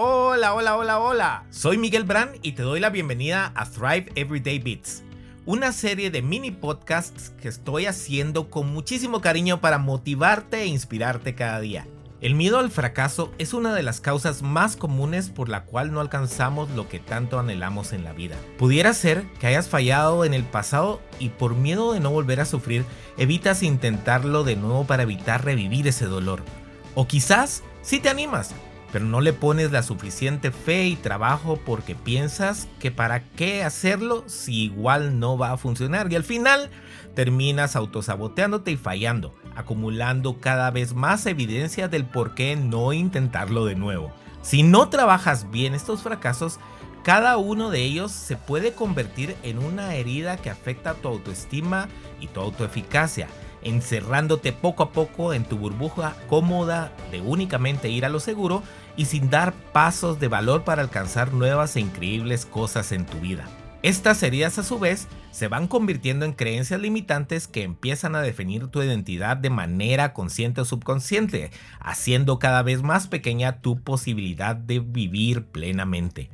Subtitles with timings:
[0.00, 1.44] Hola, hola, hola, hola.
[1.50, 5.02] Soy Miguel Brand y te doy la bienvenida a Thrive Everyday Beats,
[5.44, 11.34] una serie de mini podcasts que estoy haciendo con muchísimo cariño para motivarte e inspirarte
[11.34, 11.88] cada día.
[12.20, 16.00] El miedo al fracaso es una de las causas más comunes por la cual no
[16.00, 18.36] alcanzamos lo que tanto anhelamos en la vida.
[18.56, 22.44] Pudiera ser que hayas fallado en el pasado y por miedo de no volver a
[22.44, 22.84] sufrir,
[23.16, 26.44] evitas intentarlo de nuevo para evitar revivir ese dolor.
[26.94, 28.54] O quizás sí te animas,
[28.92, 34.24] pero no le pones la suficiente fe y trabajo porque piensas que para qué hacerlo
[34.26, 36.70] si igual no va a funcionar y al final
[37.14, 43.74] terminas autosaboteándote y fallando, acumulando cada vez más evidencia del por qué no intentarlo de
[43.74, 44.12] nuevo.
[44.40, 46.58] Si no trabajas bien estos fracasos,
[47.08, 51.88] cada uno de ellos se puede convertir en una herida que afecta tu autoestima
[52.20, 53.28] y tu autoeficacia
[53.62, 58.62] encerrándote poco a poco en tu burbuja cómoda de únicamente ir a lo seguro
[58.94, 63.48] y sin dar pasos de valor para alcanzar nuevas e increíbles cosas en tu vida.
[63.82, 68.66] Estas heridas a su vez se van convirtiendo en creencias limitantes que empiezan a definir
[68.66, 74.80] tu identidad de manera consciente o subconsciente, haciendo cada vez más pequeña tu posibilidad de
[74.80, 76.28] vivir plenamente.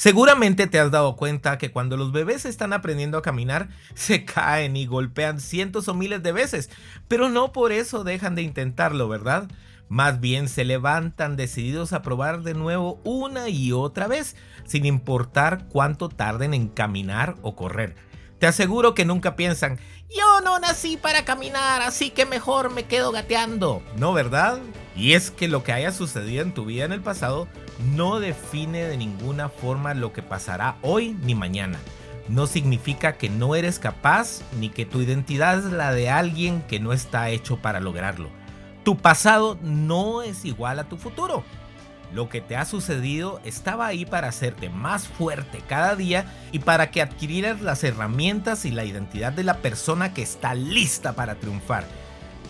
[0.00, 4.74] Seguramente te has dado cuenta que cuando los bebés están aprendiendo a caminar, se caen
[4.74, 6.70] y golpean cientos o miles de veces,
[7.06, 9.46] pero no por eso dejan de intentarlo, ¿verdad?
[9.90, 15.68] Más bien se levantan decididos a probar de nuevo una y otra vez, sin importar
[15.68, 17.94] cuánto tarden en caminar o correr.
[18.38, 23.12] Te aseguro que nunca piensan, yo no nací para caminar, así que mejor me quedo
[23.12, 23.82] gateando.
[23.98, 24.60] ¿No, verdad?
[24.96, 27.48] Y es que lo que haya sucedido en tu vida en el pasado
[27.94, 31.78] no define de ninguna forma lo que pasará hoy ni mañana.
[32.28, 36.78] No significa que no eres capaz ni que tu identidad es la de alguien que
[36.78, 38.30] no está hecho para lograrlo.
[38.84, 41.44] Tu pasado no es igual a tu futuro.
[42.12, 46.90] Lo que te ha sucedido estaba ahí para hacerte más fuerte cada día y para
[46.90, 51.84] que adquirieras las herramientas y la identidad de la persona que está lista para triunfar.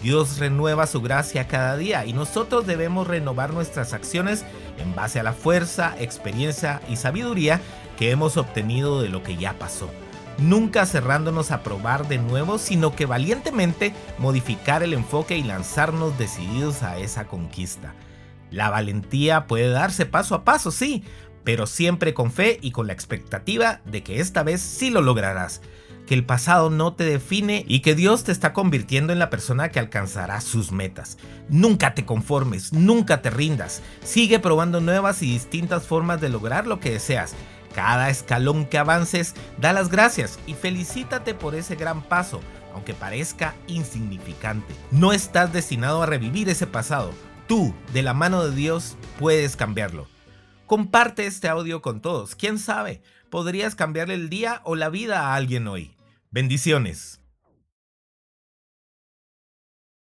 [0.03, 4.45] Dios renueva su gracia cada día y nosotros debemos renovar nuestras acciones
[4.79, 7.61] en base a la fuerza, experiencia y sabiduría
[7.99, 9.91] que hemos obtenido de lo que ya pasó.
[10.39, 16.83] Nunca cerrándonos a probar de nuevo, sino que valientemente modificar el enfoque y lanzarnos decididos
[16.83, 17.95] a esa conquista.
[18.51, 21.05] La valentía puede darse paso a paso, sí,
[21.45, 25.61] pero siempre con fe y con la expectativa de que esta vez sí lo lograrás.
[26.11, 29.69] Que el pasado no te define y que Dios te está convirtiendo en la persona
[29.69, 31.19] que alcanzará sus metas.
[31.49, 33.81] Nunca te conformes, nunca te rindas.
[34.03, 37.37] Sigue probando nuevas y distintas formas de lograr lo que deseas.
[37.77, 42.41] Cada escalón que avances, da las gracias y felicítate por ese gran paso,
[42.75, 44.75] aunque parezca insignificante.
[44.91, 47.13] No estás destinado a revivir ese pasado
[47.51, 50.07] Tú, de la mano de Dios, puedes cambiarlo.
[50.67, 52.37] Comparte este audio con todos.
[52.37, 53.03] ¿Quién sabe?
[53.29, 55.97] Podrías cambiarle el día o la vida a alguien hoy.
[56.33, 57.20] Bendiciones.